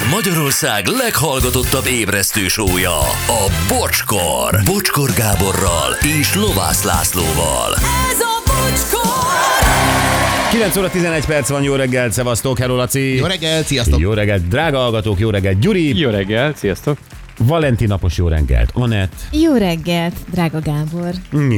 [0.00, 4.60] Ez Magyarország leghallgatottabb ébresztő sója, a Bocskor.
[4.64, 7.74] Bocskor Gáborral és Lovász Lászlóval.
[8.10, 10.50] Ez a bocskor!
[10.50, 13.16] 9 óra 11 perc van, jó reggelt, szevasztok, hello Laci.
[13.16, 14.00] Jó reggelt, sziasztok!
[14.00, 15.98] Jó reggelt, drága hallgatók, jó reggelt, Gyuri.
[15.98, 16.98] Jó reggel, sziasztok!
[17.44, 19.12] Valentin napos jó reggelt, Anett.
[19.32, 21.10] Jó reggelt, drága Gábor.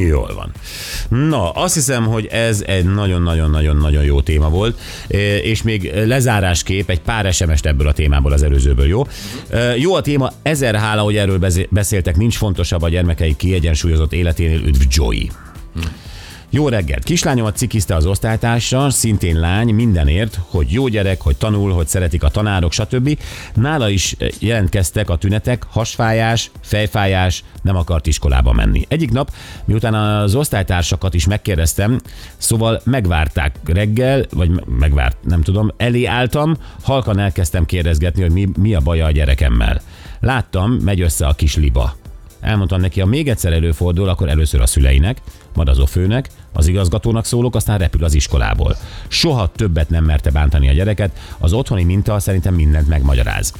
[0.07, 0.51] Jól van.
[1.29, 7.01] Na, azt hiszem, hogy ez egy nagyon-nagyon-nagyon-nagyon jó téma volt, e, és még lezárásképp egy
[7.01, 9.03] pár SMS-t ebből a témából az előzőből, jó?
[9.49, 14.59] E, Jó a téma, ezer hála, hogy erről beszéltek, nincs fontosabb a gyermekei kiegyensúlyozott életénél,
[14.65, 15.29] üdv Joey.
[16.55, 17.03] Jó reggelt!
[17.03, 22.29] Kislányomat cikizte az osztálytársa, szintén lány, mindenért, hogy jó gyerek, hogy tanul, hogy szeretik a
[22.29, 23.17] tanárok, stb.
[23.53, 28.85] Nála is eh, jelentkeztek a tünetek, hasfájás, fejfájás, nem akart iskolába menni.
[28.87, 29.31] Egyik nap,
[29.65, 31.99] miután az osztálytársakat is megkérdeztem,
[32.37, 38.49] szóval megvárták reggel, vagy me- megvárt, nem tudom, elé álltam, halkan elkezdtem kérdezgetni, hogy mi,
[38.57, 39.81] mi a baja a gyerekemmel.
[40.19, 41.95] Láttam, megy össze a kis liba.
[42.43, 45.21] Elmondtam neki, ha még egyszer előfordul, akkor először a szüleinek,
[45.53, 48.75] majd az ofőnek, az igazgatónak szólok, aztán repül az iskolából.
[49.07, 53.53] Soha többet nem merte bántani a gyereket, az otthoni minta szerintem mindent megmagyaráz.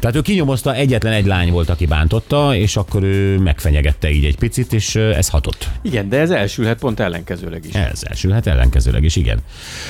[0.00, 4.38] Tehát ő kinyomozta, egyetlen egy lány volt, aki bántotta, és akkor ő megfenyegette így egy
[4.38, 5.68] picit, és ez hatott.
[5.82, 7.74] Igen, de ez elsülhet pont ellenkezőleg is.
[7.74, 9.38] Ez elsülhet ellenkezőleg is, igen.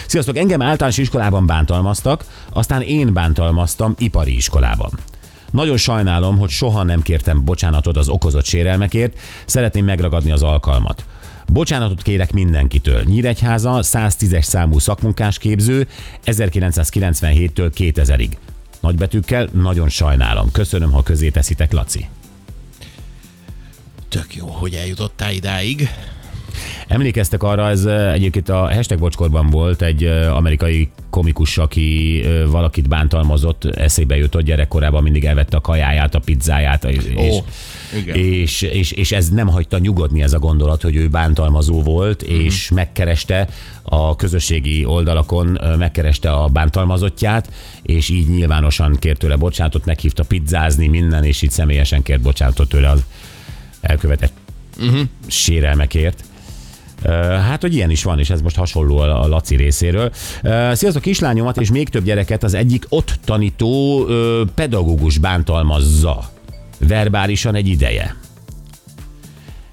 [0.06, 4.90] Sziasztok, engem általános iskolában bántalmaztak, aztán én bántalmaztam ipari iskolában.
[5.50, 11.04] Nagyon sajnálom, hogy soha nem kértem bocsánatot az okozott sérelmekért, szeretném megragadni az alkalmat.
[11.52, 13.02] Bocsánatot kérek mindenkitől.
[13.02, 15.88] Nyíregyháza 110-es számú szakmunkás képző
[16.24, 18.30] 1997-től 2000-ig.
[18.80, 20.50] Nagybetűkkel nagyon sajnálom.
[20.52, 22.06] Köszönöm, ha közé teszitek, Laci.
[24.08, 25.88] Tök jó, hogy eljutottál idáig.
[26.88, 34.16] Emlékeztek arra, ez egyébként a hashtag bocskorban volt egy amerikai komikus, aki valakit bántalmazott, eszébe
[34.16, 37.44] jutott gyerekkorában, mindig elvette a kajáját, a pizzáját, és, Ó,
[37.96, 38.16] igen.
[38.16, 42.70] és, és, és ez nem hagyta nyugodni ez a gondolat, hogy ő bántalmazó volt, és
[42.70, 43.48] megkereste
[43.82, 47.52] a közösségi oldalakon, megkereste a bántalmazottját,
[47.82, 52.90] és így nyilvánosan kért tőle bocsánatot, meghívta pizzázni minden, és így személyesen kért bocsánatot tőle
[52.90, 53.04] az
[53.80, 54.32] elkövetett
[54.80, 55.00] uh-huh.
[55.26, 56.24] sérelmekért.
[57.48, 60.12] Hát, hogy ilyen is van, és ez most hasonló a Laci részéről.
[60.72, 64.04] Sziasztok, kislányomat és még több gyereket az egyik ott tanító
[64.54, 66.30] pedagógus bántalmazza.
[66.78, 68.16] Verbálisan egy ideje.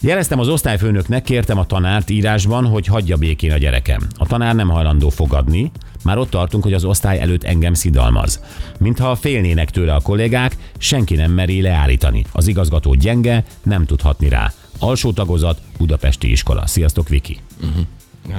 [0.02, 4.08] Jeleztem az osztályfőnöknek, kértem a tanárt írásban, hogy hagyja békén a gyerekem.
[4.18, 5.72] A tanár nem hajlandó fogadni,
[6.04, 8.40] már ott tartunk, hogy az osztály előtt engem szidalmaz.
[8.80, 12.26] Mintha félnének tőle a kollégák, senki nem meri leállítani.
[12.32, 14.54] Az igazgató gyenge, nem tudhatni rá.
[14.84, 16.68] Alsó tagozat, Budapesti iskola.
[16.68, 17.38] Sziasztok, Viki!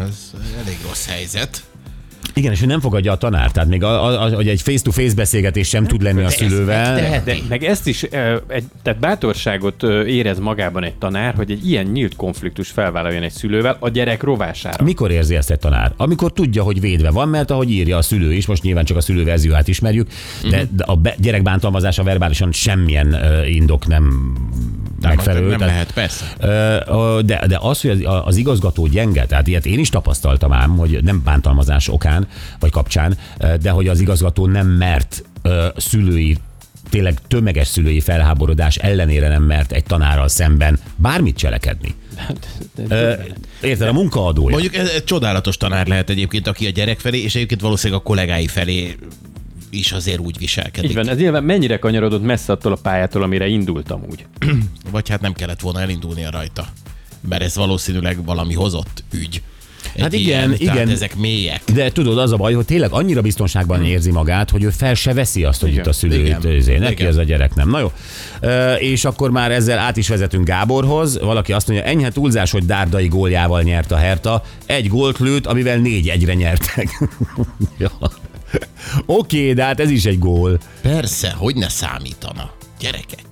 [0.00, 0.34] Ez
[0.64, 1.64] elég rossz helyzet.
[2.34, 5.14] Igen, és ő nem fogadja a tanár, tehát még a, a, a, hogy egy face-to-face
[5.14, 6.92] beszélgetés sem tud lenni a szülővel.
[6.92, 7.24] megtehet.
[7.24, 11.86] De meg ezt is, ö, egy, tehát bátorságot érez magában egy tanár, hogy egy ilyen
[11.86, 14.84] nyílt konfliktus felvállaljon egy szülővel a gyerek rovására.
[14.84, 15.92] Mikor érzi ezt egy tanár?
[15.96, 19.00] Amikor tudja, hogy védve van, mert ahogy írja a szülő is, most nyilván csak a
[19.00, 20.08] szülő verzióját ismerjük,
[20.50, 23.16] de de a be- gyerek bántalmazása verbálisan semmilyen
[23.46, 24.32] indok nem,
[25.08, 25.48] megfelelő.
[25.48, 26.34] nem tehát- lehet, persze.
[27.24, 30.98] De, de az, hogy az, az igazgató gyenge, tehát ilyet én is tapasztaltam ám, hogy
[31.02, 32.28] nem bántalmazás okán,
[32.60, 33.18] vagy kapcsán,
[33.60, 35.24] de hogy az igazgató nem mert
[35.76, 36.36] szülői
[36.90, 41.94] tényleg tömeges szülői felháborodás ellenére nem mert egy tanárral szemben bármit cselekedni.
[42.88, 43.12] Ö,
[43.62, 44.50] Érted, a munkaadója.
[44.50, 48.04] Mondjuk ez, ez csodálatos tanár lehet egyébként, aki a gyerek felé, és egyébként valószínűleg a
[48.04, 48.96] kollégái felé
[49.70, 50.90] is azért úgy viselkedik.
[50.90, 54.26] Így van, ez nyilván mennyire kanyarodott messze attól a pályától, amire indultam úgy.
[54.94, 56.66] Vagy hát nem kellett volna elindulnia rajta.
[57.28, 59.42] Mert ez valószínűleg valami hozott ügy.
[59.94, 60.88] Egy Hát igen, ilyen, igen.
[60.88, 61.62] ezek mélyek.
[61.72, 65.12] De tudod, az a baj, hogy tényleg annyira biztonságban érzi magát, hogy ő fel se
[65.14, 65.80] veszi azt, hogy Igen.
[65.80, 66.54] itt a szülőit, Igen.
[66.56, 67.06] izé, neki Igen.
[67.06, 67.70] ez a gyerek nem.
[67.70, 67.92] Na jó.
[68.40, 71.18] Ö, És akkor már ezzel át is vezetünk Gáborhoz.
[71.20, 74.42] Valaki azt mondja, enyhe túlzás, hogy Dárdai góljával nyert a Herta.
[74.66, 76.88] Egy gólt lőtt, amivel négy egyre nyertek.
[77.78, 77.90] ja.
[79.06, 80.58] Oké, de hát ez is egy gól.
[80.82, 82.50] Persze, hogy ne számítana.
[82.80, 83.24] Gyerekek.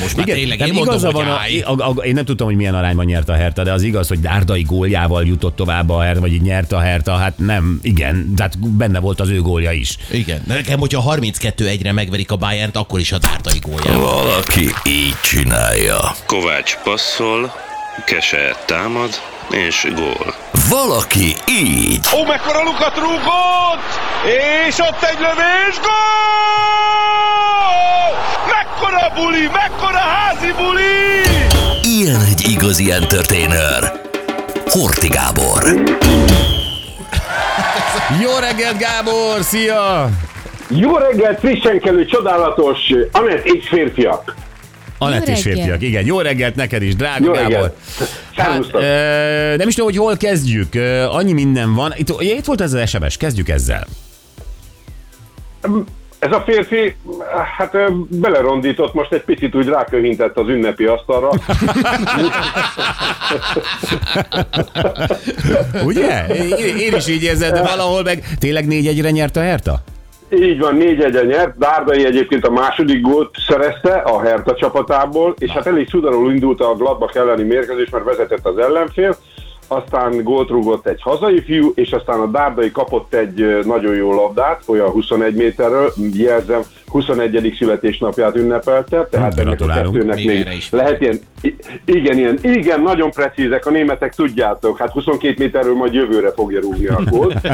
[0.00, 2.46] Most már tényleg tehát én mondom, igaza hogy van, a, a, a, én nem tudtam,
[2.46, 6.00] hogy milyen arányban nyert a Herta, de az igaz, hogy Dárdai góljával jutott tovább a
[6.00, 9.72] Herta, vagy így nyert a Herta, hát nem, igen, tehát benne volt az ő gólja
[9.72, 9.96] is.
[10.10, 10.42] Igen.
[10.46, 14.22] De nekem, hogyha 32 egyre megverik a bayern akkor is a dárdai góljával.
[14.22, 15.98] Valaki így csinálja.
[16.26, 17.52] Kovács passzol,
[18.04, 19.10] Kese támad,
[19.50, 20.34] és gól.
[20.68, 22.06] Valaki így.
[22.16, 23.90] Ó, mekkora lukat rúgott!
[24.68, 26.67] És ott egy lövés, gól!
[28.46, 31.22] Mekkora buli, mekkora házi buli!
[31.82, 34.00] Ilyen egy igazi entertainer.
[34.66, 35.62] Horti Gábor.
[38.22, 39.42] Jó reggelt, Gábor!
[39.42, 40.08] Szia!
[40.68, 42.78] Jó reggelt, frissen kelő, csodálatos
[43.12, 44.34] Anett és férfiak!
[44.98, 45.82] Anett és férfiak.
[45.82, 47.50] Igen, jó reggelt neked is, drága Jó Gábor.
[47.50, 47.76] reggelt.
[48.36, 50.74] Hát, ö, nem is tudom, hogy hol kezdjük.
[50.74, 51.92] Ö, annyi minden van.
[51.96, 53.86] Itt, itt volt ez az SMS, kezdjük ezzel.
[56.18, 56.96] Ez a férfi,
[57.56, 61.30] hát belerondított, most egy picit úgy ráköhintett az ünnepi asztalra.
[65.84, 66.26] Ugye?
[66.26, 69.80] Én, én is így érzed, de valahol meg tényleg négy egyre nyert a Herta?
[70.30, 71.58] Így van, négy egyen nyert.
[71.58, 76.74] Dárdai egyébként a második gólt szerezte a Hertha csapatából, és hát elég sudarul indult a
[76.74, 79.16] Gladbach elleni mérkőzés, mert vezetett az ellenfél.
[79.68, 84.62] Aztán gólt rúgott egy hazai fiú, és aztán a Dárdai kapott egy nagyon jó labdát,
[84.66, 87.54] olyan 21 méterről, jelzem, 21.
[87.58, 91.18] születésnapját ünnepelte, tehát ennek a kettőnek Még lehet ilyen,
[91.84, 96.86] igen, ilyen, igen, nagyon precízek, a németek tudjátok, hát 22 méterről majd jövőre fogja rúgni
[96.86, 97.34] a gólt.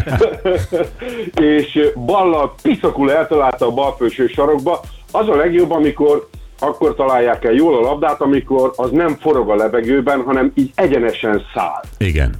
[1.40, 4.80] és ö, ballal piszakul eltalálta a bal felső sarokba.
[5.12, 6.28] Az a legjobb, amikor
[6.58, 11.42] akkor találják el jól a labdát, amikor az nem forog a levegőben, hanem így egyenesen
[11.54, 11.82] száll.
[11.98, 12.34] Igen.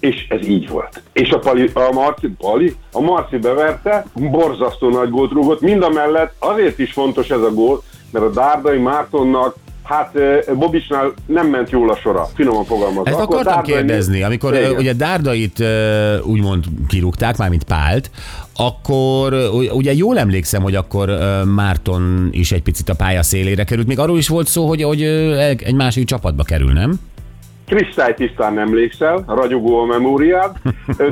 [0.00, 1.02] És ez így volt.
[1.12, 5.88] És a, Pali, a Marci, Pali, a Marci beverte, borzasztó nagy gólt rúgott, mind a
[5.88, 9.54] mellett azért is fontos ez a gól, mert a Dárdai Mártonnak
[9.88, 10.14] Hát
[10.56, 13.10] Bobicsnál nem ment jól a sora, finoman fogalmazva.
[13.10, 14.70] Ezt Akkor akartam Dárdai- kérdezni, amikor Igen.
[14.76, 15.64] ugye Dárdait
[16.24, 18.10] úgymond kirúgták, mármint Pált,
[18.56, 19.34] akkor
[19.72, 21.18] ugye jól emlékszem, hogy akkor
[21.54, 23.86] Márton is egy picit a pálya szélére került.
[23.86, 27.00] Még arról is volt szó, hogy, hogy egy másik csapatba kerül, nem?
[27.68, 30.56] Kristálytisztán emlékszel, ragyogó a memóriád.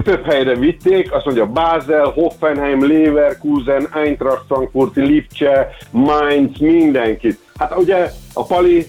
[0.03, 7.39] Több helyre vitték, azt mondja Basel, Hoffenheim, Leverkusen, Eintracht Frankfurt, Lipcse, Mainz, mindenkit.
[7.59, 8.87] Hát ugye a Pali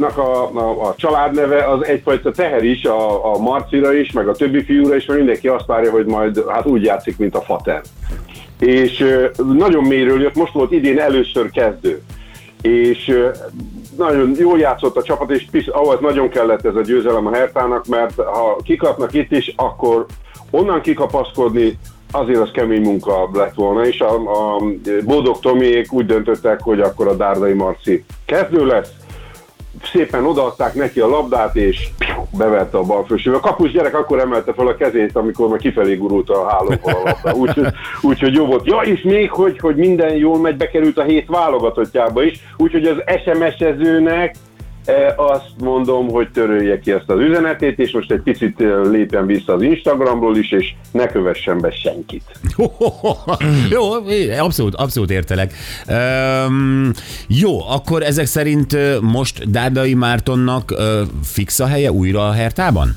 [0.00, 0.20] a,
[0.58, 4.96] a, a családneve az egyfajta teher is, a, a Marcira is, meg a többi fiúra
[4.96, 7.80] is, mert mindenki azt várja, hogy majd hát úgy játszik, mint a Fater.
[8.58, 9.04] És
[9.54, 12.02] nagyon mélyről jött, most volt idén először kezdő.
[12.62, 13.12] És
[14.00, 18.14] nagyon jól játszott a csapat, és ahhoz nagyon kellett ez a győzelem a Hertának, mert
[18.14, 20.06] ha kikapnak itt is, akkor
[20.50, 21.78] onnan kikapaszkodni
[22.10, 24.62] azért az kemény munka lett volna, és a, a
[25.04, 28.90] Bódog Tomiék úgy döntöttek, hogy akkor a Dárdai Marci kezdő lesz,
[29.82, 33.38] szépen odaadták neki a labdát, és piu, beverte a bal felsőbe.
[33.38, 37.38] Kapus gyerek akkor emelte fel a kezét, amikor már kifelé gurult a hálóból a labda.
[37.38, 37.66] Úgyhogy
[38.00, 38.66] úgy, hogy jó volt.
[38.66, 43.02] Ja, és még, hogy, hogy minden jól megy, bekerült a hét válogatottjába is, úgyhogy az
[43.24, 44.34] SMS-ezőnek
[45.16, 49.52] azt mondom, hogy törölje ki ezt az üzenetét, és most egy picit e, lépjen vissza
[49.52, 52.22] az Instagramról is, és ne kövessen be senkit.
[53.76, 53.92] jó,
[54.38, 55.52] abszolút, abszolút értelek.
[55.88, 56.90] Um,
[57.26, 60.74] jó, akkor ezek szerint most Dárdai Mártonnak
[61.22, 62.96] fix a helye újra a Hertában?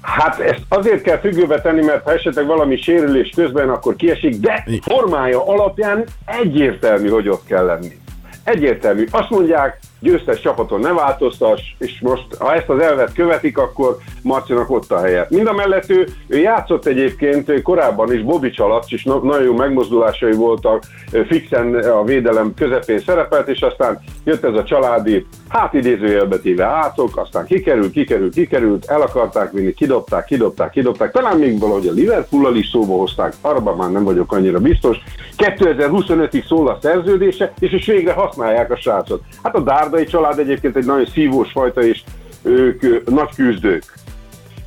[0.00, 4.64] Hát ezt azért kell függőbe tenni, mert ha esetleg valami sérülés közben, akkor kiesik, de
[4.82, 6.04] formája alapján
[6.42, 7.98] egyértelmű, hogy ott kell lenni.
[8.44, 9.06] Egyértelmű.
[9.10, 14.70] Azt mondják, győztes csapaton ne változtass, és most, ha ezt az elvet követik, akkor Marcinak
[14.70, 15.26] ott a helye.
[15.30, 19.54] Mind a mellett ő, ő játszott egyébként korábban is Bobics alatt, és na- nagyon jó
[19.54, 20.82] megmozdulásai voltak,
[21.26, 27.16] fixen a védelem közepén szerepelt, és aztán jött ez a családi, hát idézőjelbe téve átok,
[27.16, 32.56] aztán kikerült, kikerült, kikerült, el akarták vinni, kidobták, kidobták, kidobták, talán még valahogy a Liverpool-al
[32.56, 34.96] is szóba hozták, arra már nem vagyok annyira biztos.
[35.36, 39.22] 2025-ig szól a szerződése, és is végre használják a srácot.
[39.42, 42.00] Hát a Dárdai család egyébként egy nagyon szívós fajta, és
[42.42, 43.84] ők nagy küzdők.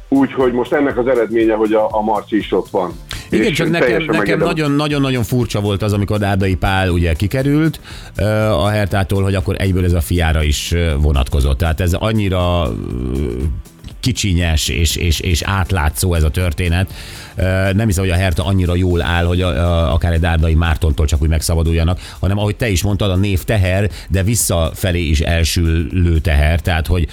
[0.10, 2.92] Úgyhogy most ennek az eredménye, hogy a, a Marci is ott van.
[3.30, 7.80] Igen, csak nekem, nekem nagyon-nagyon furcsa volt az, amikor Dárdai Pál ugye kikerült
[8.51, 11.58] a Hertától, hogy akkor egyből ez a fiára is vonatkozott.
[11.58, 12.72] Tehát ez annyira
[14.01, 16.93] kicsinyes és, és, és átlátszó ez a történet.
[17.74, 21.05] Nem hiszem, hogy a Herta annyira jól áll, hogy a, a, akár egy Dárdai Mártontól
[21.05, 26.20] csak úgy megszabaduljanak, hanem ahogy te is mondtad, a név teher, de visszafelé is elsülő
[26.20, 27.08] teher, tehát hogy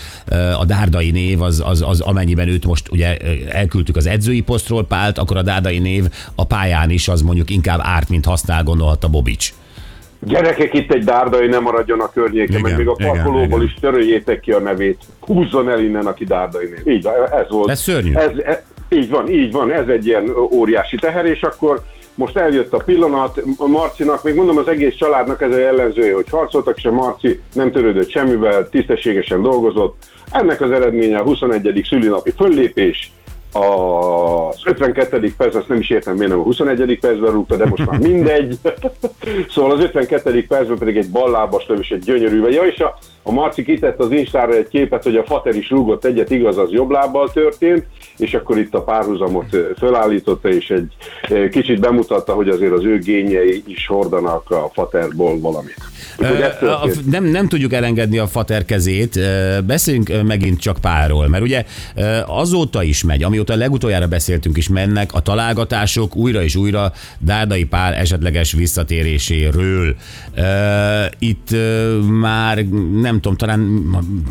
[0.59, 3.17] a Dárdai név az, az, az amennyiben őt most ugye
[3.49, 6.05] elküldtük az edzői posztról Pált, akkor a Dárdai név
[6.35, 9.53] a pályán is az mondjuk inkább árt, mint használ, gondolhatta Bobics.
[10.21, 14.53] Gyerekek, itt egy dárdai nem maradjon a környéken, meg még a parkolóból is töröljétek ki
[14.53, 15.03] a nevét.
[15.21, 16.97] Húzzon el innen, aki dárdai név.
[16.97, 17.71] Így van, ez volt.
[17.71, 18.15] Ez szörnyű.
[18.15, 18.59] Ez, ez,
[18.89, 21.83] így van, így van, ez egy ilyen óriási teher, és akkor
[22.15, 26.29] most eljött a pillanat, a Marcinak, még mondom az egész családnak ez a jellemzője, hogy
[26.31, 30.05] harcoltak, és a Marci nem törődött semmivel, tisztességesen dolgozott.
[30.31, 31.87] Ennek az eredménye a 21.
[31.89, 33.13] szülinapi föllépés,
[33.53, 35.33] az 52.
[35.37, 36.99] perc, azt nem is értem, miért nem a 21.
[37.01, 38.59] percben rúgta, de most már mindegy.
[39.55, 40.47] szóval az 52.
[40.47, 42.49] percben pedig egy ballábas löv és egy gyönyörű.
[42.49, 46.05] Ja, és a, a Marci kitett az Instára egy képet, hogy a Fater is rúgott
[46.05, 47.87] egyet, igaz, az jobb lábbal történt,
[48.17, 50.93] és akkor itt a párhuzamot fölállította, és egy
[51.51, 55.77] kicsit bemutatta, hogy azért az ő gényei is hordanak a Faterból valamit.
[56.19, 56.89] Ö, a-.
[57.11, 59.21] Nem, nem tudjuk elengedni a fater kezét,
[59.67, 61.65] beszéljünk megint csak párról, mert ugye
[62.27, 67.95] azóta is megy, amióta legutoljára beszéltünk is mennek a találgatások újra és újra Dárdai Pál
[67.95, 69.97] esetleges visszatéréséről.
[71.19, 71.49] Itt
[72.21, 72.65] már
[73.01, 73.59] nem tudom, talán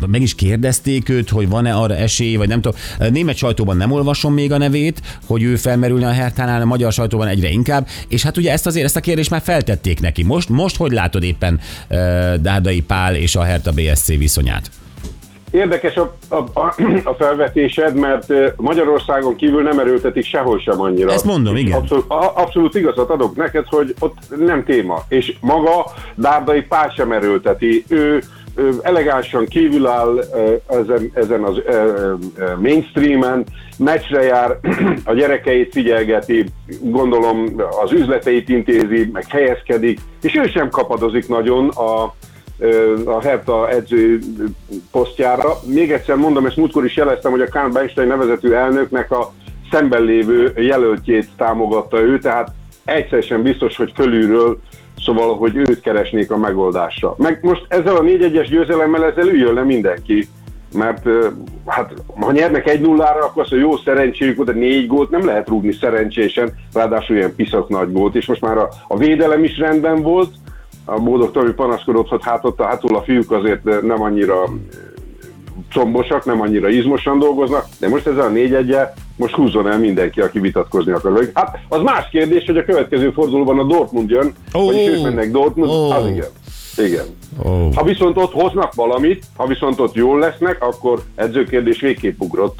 [0.06, 2.78] meg is kérdezték őt, hogy van-e arra esély, vagy nem tudom.
[3.10, 7.28] Német sajtóban nem olvasom még a nevét, hogy ő felmerülne a Hertánál, a magyar sajtóban
[7.28, 10.22] egyre inkább, és hát ugye ezt azért, ezt a kérdést már feltették neki.
[10.22, 11.98] Most, most hogy látod éppen uh,
[12.34, 14.70] Dárdai Pál és a Hertha BSC viszonyát?
[15.50, 16.74] Érdekes a, a, a,
[17.04, 21.12] a felvetésed, mert Magyarországon kívül nem erőltetik sehol sem annyira.
[21.12, 21.78] Ezt mondom, igen.
[21.78, 25.02] Abszolút, abszolút igazat adok neked, hogy ott nem téma.
[25.08, 27.84] És maga Dárdai Pál sem erőlteti.
[27.88, 28.22] Ő,
[28.82, 30.18] elegánsan kívül áll
[30.68, 31.62] ezen, ezen az
[32.60, 33.44] mainstreamen,
[33.78, 34.58] meccsre jár,
[35.04, 36.44] a gyerekeit figyelgeti,
[36.80, 42.14] gondolom az üzleteit intézi, meg helyezkedik, és ő sem kapadozik nagyon a,
[43.04, 44.18] a Hertha edző
[44.90, 45.58] posztjára.
[45.66, 49.32] Még egyszer mondom, ezt múltkor is jeleztem, hogy a Kahn Beinstein nevezetű elnöknek a
[49.70, 52.50] szemben lévő jelöltjét támogatta ő, tehát
[52.84, 54.60] egyszer sem biztos, hogy fölülről,
[55.04, 57.14] szóval, hogy őt keresnék a megoldásra.
[57.18, 60.28] Meg most ezzel a 4-1-es győzelemmel ezzel üljön le mindenki,
[60.74, 61.06] mert
[61.66, 65.48] hát ha nyernek egy nullára, akkor az, hogy jó szerencséjük, de négy gólt nem lehet
[65.48, 70.02] rúgni szerencsésen, ráadásul ilyen piszak nagy gólt, és most már a, a védelem is rendben
[70.02, 70.30] volt,
[70.88, 74.44] a Bódog Tomi panaszkodott, hogy hát ott a hátul a fiúk azért nem annyira
[75.72, 78.76] combosak, nem annyira izmosan dolgoznak, de most ezzel a 4 1
[79.16, 81.12] most húzzon el mindenki, aki vitatkozni akar.
[81.12, 81.30] velük.
[81.34, 84.64] Hát az más kérdés, hogy a következő fordulóban a Dortmund jön, Ó.
[84.64, 85.90] vagyis ők mennek Dortmund, Ó.
[85.90, 86.28] az igen.
[86.76, 87.04] Igen.
[87.46, 87.70] Ó.
[87.74, 92.58] Ha viszont ott hoznak valamit, ha viszont ott jól lesznek, akkor edzőkérdés végképp ugrott.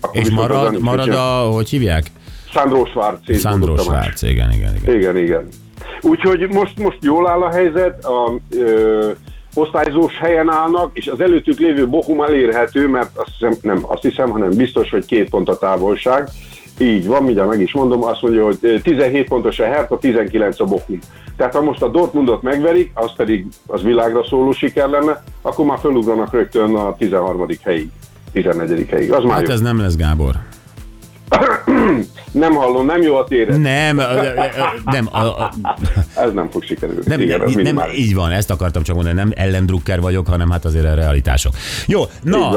[0.00, 2.06] Akkor És marad, marad a, hogy hívják?
[2.50, 3.18] Sandro Schwarz.
[3.38, 3.76] Sandro.
[3.76, 4.94] Schwarz, igen, igen, igen.
[4.94, 5.48] Igen, igen.
[6.00, 9.10] Úgyhogy most, most jól áll a helyzet, a ö,
[9.54, 14.30] osztályzós helyen állnak, és az előttük lévő Bochum elérhető, mert azt hiszem, nem azt hiszem,
[14.30, 16.28] hanem biztos, hogy két pont a távolság.
[16.78, 20.60] Így van, mindjárt meg is mondom, azt mondja, hogy ö, 17 pontos a Hertha, 19
[20.60, 20.98] a Bochum.
[21.36, 25.78] Tehát ha most a Dortmundot megverik, az pedig az világra szóló siker lenne, akkor már
[25.78, 27.46] felugranak rögtön a 13.
[27.62, 27.88] helyig,
[28.32, 28.88] 14.
[28.90, 29.12] helyig.
[29.12, 29.52] Az már Hát jó.
[29.52, 30.34] ez nem lesz, Gábor.
[32.32, 33.60] Nem hallom, nem jó a téred.
[33.60, 33.96] Nem,
[34.84, 35.52] nem, a, a,
[36.16, 37.02] Ez nem fog sikerülni.
[37.06, 37.98] nem, Igen, nem, nem, minimális.
[37.98, 41.52] így van, ezt akartam csak mondani, nem ellendrukker vagyok, hanem hát azért a realitások.
[41.86, 42.50] Jó, na,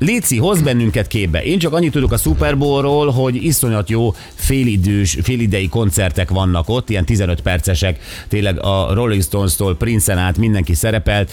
[0.00, 1.42] Léci, hoz bennünket képbe.
[1.42, 6.90] Én csak annyit tudok a Super Bowlról, hogy iszonyat jó félidős, félidei koncertek vannak ott,
[6.90, 11.30] ilyen 15 percesek, tényleg a Rolling Stones-tól Prince-en át mindenki szerepelt.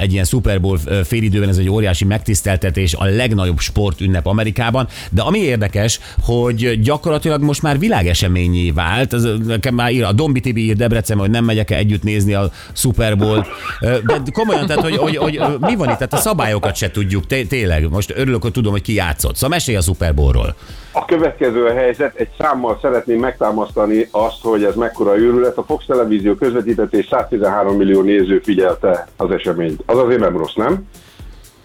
[0.00, 4.88] Egy ilyen Super Bowl félidőben ez egy óriási megtiszteltetés, a legnagyobb sportünnep Amerikában.
[5.10, 9.12] De ami érdekes, hogy gyakorlatilag most már világeseményé vált.
[9.12, 12.50] Ez, nekem már ír, a Dombi Tibi ír Debrecenben, hogy nem megyek együtt nézni a
[12.72, 13.46] Super Bowl-t.
[13.80, 15.96] Ö, De komolyan, tehát, hogy, hogy, hogy, mi van itt?
[15.96, 17.90] Tehát a szabályokat se tudjuk, té- tényleg.
[17.90, 19.34] Most örülök, hogy tudom, hogy ki játszott.
[19.34, 20.54] Szóval mesélj a Super Bowl-ról.
[20.92, 25.56] A következő helyzet, egy számmal szeretném megtámasztani azt, hogy ez mekkora őrület.
[25.56, 29.82] A Fox Televízió közvetített és 113 millió néző figyelte az eseményt.
[29.86, 30.88] Az azért nem rossz, nem?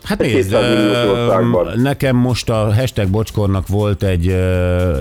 [0.06, 1.80] Hát nézd, 200 milliós ö, országban.
[1.80, 4.26] nekem most a hashtag bocskornak volt egy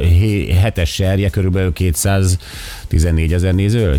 [0.01, 3.99] hé- hetes serje, körülbelül 214 ezer néző.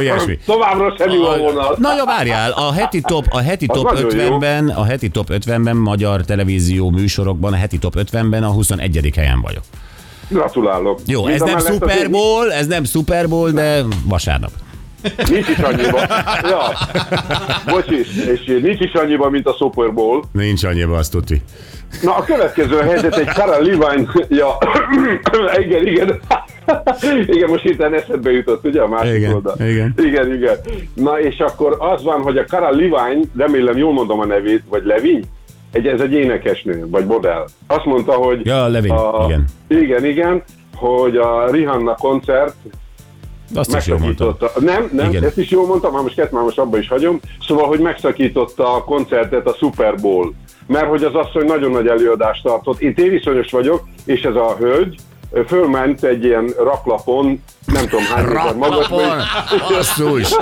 [0.00, 0.38] Ilyesmi.
[0.46, 1.76] Továbbra sem jó a vonal.
[1.78, 4.36] Na jó, várjál, a heti top, a heti top nagyon jó.
[4.36, 9.12] 50-ben, a heti top 50-ben magyar televízió műsorokban, a heti top 50-ben a 21.
[9.16, 9.62] helyen vagyok.
[10.28, 11.00] Gratulálok.
[11.06, 14.50] Jó, Mind ez nem Super Bowl, ez nem Super Bowl, de vasárnap.
[15.30, 15.98] Nincs is annyiba.
[16.42, 16.60] Ja.
[17.66, 20.22] Bocsis, és nincs is annyiba, mint a Super Bowl.
[20.32, 21.42] Nincs annyiba, azt tudni.
[22.02, 24.58] Na, a következő helyzet egy Cara Levine, ja,
[25.58, 26.20] igen, igen.
[27.26, 29.54] Igen, most hirtelen eszedbe jutott, ugye a másik Igen, oldal.
[29.60, 29.94] igen.
[29.96, 30.56] Igen, igen.
[30.94, 34.84] Na, és akkor az van, hogy a Cara Levine, remélem jól mondom a nevét, vagy
[34.84, 35.24] Levin,
[35.72, 37.46] egy, ez egy énekesnő, vagy modell.
[37.66, 38.46] Azt mondta, hogy...
[38.46, 38.94] Ja, Levin,
[39.24, 39.44] igen.
[39.68, 40.42] Igen, igen,
[40.74, 42.54] hogy a Rihanna koncert
[43.54, 44.36] Azt is jól mondtam.
[44.58, 45.24] Nem, nem, Igen.
[45.24, 47.20] ezt is jól mondtam, már most már most abba is hagyom.
[47.46, 50.32] Szóval, hogy megszakította a koncertet a Super Bowl.
[50.66, 52.80] Mert hogy az asszony nagyon nagy előadást tartott.
[52.80, 54.96] Én téviszonyos vagyok, és ez a hölgy
[55.46, 58.88] fölment egy ilyen raklapon nem tudom hány méter magas.
[59.68, 60.34] Basszus!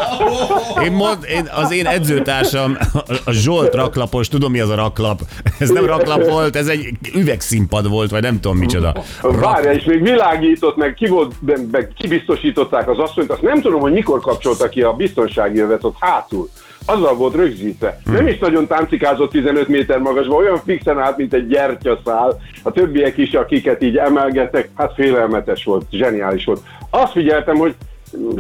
[0.85, 2.77] Én mond, én, az én edzőtársam,
[3.25, 5.21] a Zsolt raklapos, tudom mi az a raklap.
[5.59, 8.95] Ez nem raklap volt, ez egy üvegszínpad volt, vagy nem tudom micsoda.
[9.23, 11.35] Várja, és még világított, meg, ki volt,
[11.71, 15.97] meg kibiztosították az asszonyt, azt nem tudom, hogy mikor kapcsolta ki a biztonsági övet ott
[15.99, 16.49] hátul.
[16.87, 18.01] Azzal volt rögzítve.
[18.05, 22.41] Nem is nagyon táncikázott 15 méter magasban, olyan fixen állt, mint egy gyertyaszál.
[22.63, 26.61] A többiek is, akiket így emelgettek, hát félelmetes volt, zseniális volt.
[26.91, 27.75] Azt figyeltem, hogy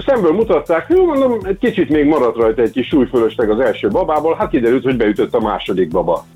[0.07, 4.35] szemből mutatták, jó mondom, egy kicsit még maradt rajta egy kis súlyfölösleg az első babából,
[4.39, 6.27] hát kiderült, hogy beütött a második baba.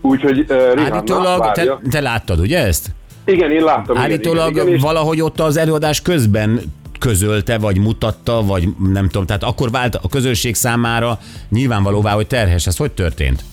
[0.00, 1.80] Úgyhogy uh, Rihanna Állítólag, te, várja.
[1.90, 2.88] te láttad, ugye ezt?
[3.24, 3.96] Igen, én láttam.
[3.96, 6.60] igen, Állítólag igen, igen, és- valahogy ott az előadás közben
[7.06, 12.66] közölte, vagy mutatta, vagy nem tudom, tehát akkor vált a közönség számára nyilvánvalóvá, hogy terhes.
[12.66, 13.44] Ez hogy történt?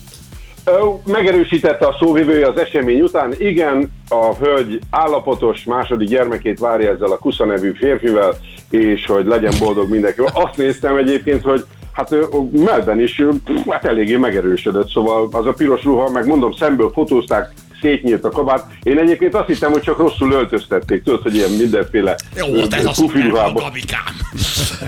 [1.05, 7.17] Megerősítette a szóvivője az esemény után, igen, a hölgy állapotos második gyermekét várja ezzel a
[7.17, 8.33] Kusza nevű férfivel,
[8.69, 10.21] és hogy legyen boldog mindenki.
[10.33, 12.15] Azt néztem egyébként, hogy hát
[12.51, 13.23] melben is
[13.69, 18.65] hát eléggé megerősödött, szóval az a piros ruha, meg mondom, szemből fotózták, szétnyílt a kabát.
[18.83, 22.85] Én egyébként azt hittem, hogy csak rosszul öltöztették, tudod, hogy ilyen mindenféle Jó volt ez
[22.85, 23.59] a pufi szuper, ruhába.
[23.59, 24.15] Gabikám.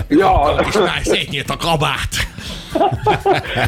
[0.08, 0.54] Ja,
[1.02, 2.25] szétnyílt a kabát.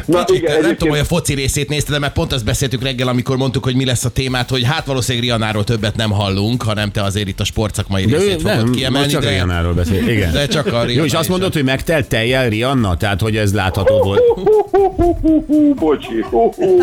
[0.05, 2.45] Na Kicsit, igen, nem tudom, egyébként hogy a foci részét nézted, de mert pont azt
[2.45, 6.11] beszéltük reggel, amikor mondtuk, hogy mi lesz a témát, hogy hát valószínűleg Rianáról többet nem
[6.11, 8.97] hallunk, hanem te azért itt a sportszakmai De részét fogod nem, kiemelni.
[8.97, 9.29] most csak de...
[9.29, 10.07] Rihannáról beszél.
[10.07, 10.31] Igen.
[10.31, 12.97] De csak a Jó, és azt mondod, hogy megtelt teljel Rihanna?
[12.97, 14.21] Tehát, hogy ez látható volt.
[14.35, 16.25] Hú, hú, hú, hú, hú, bocsi.
[16.29, 16.79] Hú, hú.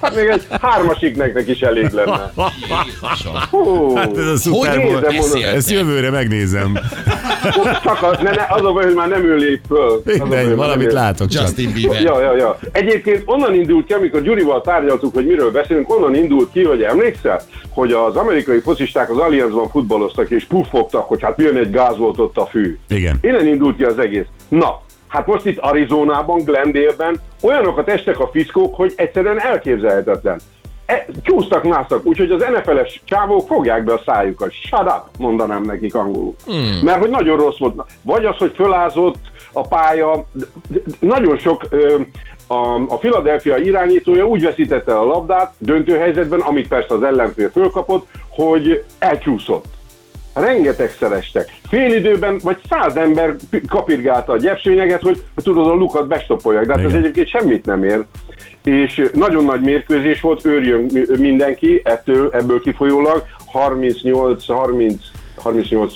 [0.00, 2.32] Hát még egy hármasik nektek is elég lenne.
[3.50, 3.94] Hú.
[3.96, 5.06] Hát ez a szuper volt.
[5.54, 6.78] Ezt jövőre megnézem.
[7.82, 10.02] csak a, ne, ne, az a baj, hogy már nem ő lép föl.
[10.06, 11.46] Az Mindegy, valamit látok csak.
[11.46, 12.02] Justin Bieber.
[12.02, 12.58] Ja, ja, ja.
[12.72, 17.40] Egyébként onnan indult ki, amikor Gyurival tárgyaltuk, hogy miről beszélünk, onnan indult ki, hogy emlékszel,
[17.70, 22.18] hogy az amerikai focisták az Allianzban futballoztak és puffogtak, hogy hát milyen egy gáz volt
[22.18, 22.78] ott a fű.
[22.88, 23.18] Igen.
[23.20, 24.26] Innen indult ki az egész.
[24.48, 30.40] Na, hát most itt Arizonában, Glendale-ben olyanok a testek a fiszkók, hogy egyszerűen elképzelhetetlen.
[30.86, 34.52] E, csúsztak, másztak, úgyhogy az NFL-es csávók fogják be a szájukat.
[34.52, 36.34] Shut up, mondanám nekik angolul.
[36.44, 36.78] Hmm.
[36.82, 37.82] Mert hogy nagyon rossz volt.
[38.02, 39.18] Vagy az, hogy fölázott
[39.52, 40.26] a pálya,
[41.00, 42.00] nagyon sok ö,
[42.46, 48.84] a, a Philadelphia irányítója úgy veszítette a labdát döntőhelyzetben, amit persze az ellenfél fölkapott, hogy
[48.98, 49.75] elcsúszott.
[50.36, 51.54] Rengeteg szerestek.
[51.68, 56.66] Fél időben vagy száz ember pi- kapirgálta a gyepsőnyeget, hogy tudod, a lukat bestopolják.
[56.66, 58.04] De hát ez egyébként semmit nem ér.
[58.64, 63.24] És nagyon nagy mérkőzés volt, őrjön mi- mindenki ettől, ebből kifolyólag.
[63.46, 65.00] 38, 30,
[65.36, 65.92] 38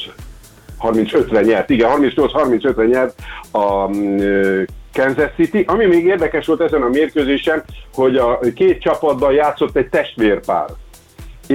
[0.81, 3.15] 35-re nyert, igen, 38-35-re nyert
[3.51, 5.65] a mm, Kansas City.
[5.67, 7.63] Ami még érdekes volt ezen a mérkőzésen,
[7.95, 10.65] hogy a két csapatban játszott egy testvérpár.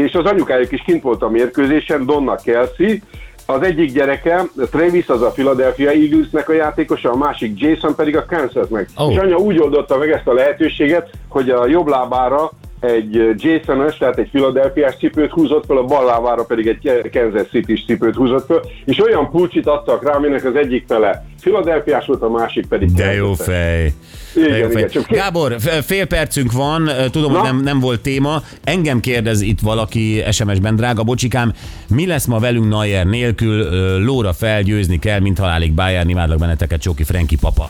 [0.03, 2.97] És az anyukájuk is kint volt a mérkőzésen, Donna Kelsey,
[3.45, 8.25] az egyik gyereke, Travis, az a Philadelphia Eaglesnek a játékosa, a másik Jason pedig a
[8.25, 8.89] Kansasnek.
[8.97, 9.11] Oh.
[9.11, 14.17] És anya úgy oldotta meg ezt a lehetőséget, hogy a jobb lábára egy Jason-ös, tehát
[14.17, 18.61] egy Philadelphia cipőt húzott fel, a bal lábára pedig egy Kansas city cipőt húzott fel,
[18.85, 23.13] és olyan pulcsit adtak rá, aminek az egyik fele Philadelphia volt, a másik pedig De
[23.13, 23.93] jó fej.
[24.33, 24.71] De Igen, jó fej.
[24.71, 25.55] igen, csak Gábor,
[25.85, 27.39] fél percünk van, tudom, Na?
[27.39, 28.41] hogy nem, nem volt téma.
[28.63, 31.53] Engem kérdez itt valaki SMS-ben, drága bocsikám,
[31.89, 33.69] mi lesz ma velünk Nayer nélkül?
[34.03, 37.69] Lóra felgyőzni kell, mint halálig Bayern, imádlak benneteket, Csóki Frenki papa.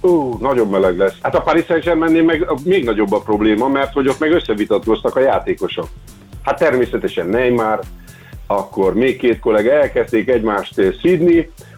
[0.00, 1.14] Ú, nagyon meleg lesz.
[1.22, 5.20] Hát a Paris Saint-Germainnél meg még nagyobb a probléma, mert hogy ott meg összevitatkoztak a
[5.20, 5.88] játékosok.
[6.42, 7.80] Hát természetesen Neymar,
[8.46, 10.92] akkor még két kollega elkezdték egymást eh,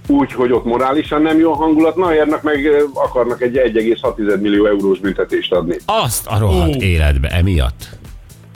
[0.06, 4.98] szídni, úgyhogy ott morálisan nem jó a hangulat, Nayernak meg akarnak egy 1,6 millió eurós
[4.98, 5.76] büntetést adni.
[5.84, 7.88] Azt a rohadt életbe, emiatt.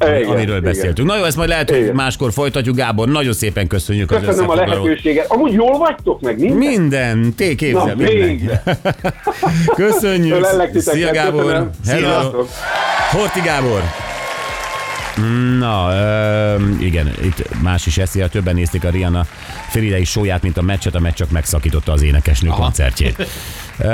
[0.01, 0.63] Igen, amiről igen.
[0.63, 1.09] beszéltünk.
[1.09, 1.95] Na jó, ezt majd lehet, hogy Igen.
[1.95, 2.77] máskor folytatjuk.
[2.77, 5.33] Gábor, nagyon szépen köszönjük az Köszönöm a lehetőséget.
[5.33, 6.59] Amúgy jól vagytok meg, minden?
[6.59, 8.15] Minden, té képzel, Na, minden.
[8.15, 8.63] végre.
[9.83, 10.47] Köszönjük.
[10.75, 11.43] Szia Gábor.
[11.43, 11.71] köszönöm.
[11.87, 12.09] Hello.
[12.09, 12.49] Sziasztok.
[13.11, 14.10] Horti Gábor.
[15.59, 19.27] Na, ö, igen, itt más is eszi, többen nézték a Rihanna
[19.69, 22.63] félidei sóját, mint a meccset, a meccs csak megszakította az énekesnő Aha.
[22.63, 23.27] koncertjét.
[23.79, 23.87] Uh,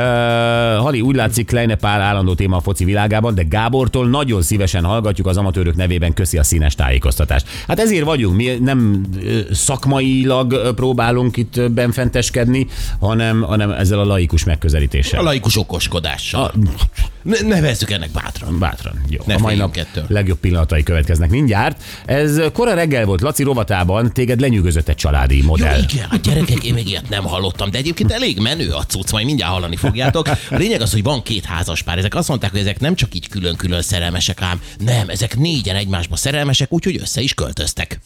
[0.83, 5.27] Hali, úgy látszik, Kleine Pál állandó téma a foci világában, de Gábortól nagyon szívesen hallgatjuk
[5.27, 7.47] az amatőrök nevében, köszi a színes tájékoztatást.
[7.69, 12.67] Hát ezért vagyunk, mi nem ö, szakmailag ö, próbálunk itt ö, benfenteskedni,
[13.01, 15.21] hanem, hanem ezzel a laikus megközelítéssel.
[15.21, 16.45] A laikus okoskodással.
[16.45, 16.53] A-
[17.47, 18.59] nevezzük ennek bátran.
[18.59, 19.05] Bátran.
[19.09, 19.23] Jó.
[19.27, 20.05] Ne a mai nap ettől.
[20.09, 21.83] legjobb pillanatai következnek mindjárt.
[22.05, 25.83] Ez kora reggel volt, Laci rovatában, téged lenyűgözött egy családi Jó, modell.
[25.91, 29.27] igen, a gyerekek, én még ilyet nem hallottam, de egyébként elég menő a cucc, majd
[29.27, 30.29] mindjárt hallani fogjátok.
[30.29, 31.99] A lényeg az, hogy van két házas pár.
[31.99, 36.17] Ezek azt mondták, hogy ezek nem csak így külön-külön szerelmesek ám, nem, ezek négyen egymásba
[36.17, 38.01] szerelmesek, úgyhogy össze is költöztek.